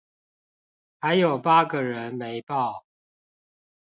[1.01, 2.85] 還有八個人沒報